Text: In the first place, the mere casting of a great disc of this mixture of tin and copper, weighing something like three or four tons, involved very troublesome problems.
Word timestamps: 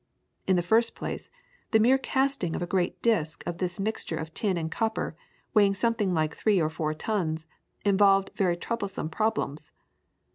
In 0.47 0.55
the 0.55 0.63
first 0.63 0.95
place, 0.95 1.29
the 1.69 1.79
mere 1.79 1.99
casting 1.99 2.55
of 2.55 2.63
a 2.63 2.65
great 2.65 2.99
disc 3.03 3.43
of 3.45 3.59
this 3.59 3.79
mixture 3.79 4.17
of 4.17 4.33
tin 4.33 4.57
and 4.57 4.71
copper, 4.71 5.15
weighing 5.53 5.75
something 5.75 6.11
like 6.11 6.35
three 6.35 6.59
or 6.59 6.71
four 6.71 6.95
tons, 6.95 7.45
involved 7.85 8.31
very 8.33 8.57
troublesome 8.57 9.09
problems. 9.09 9.71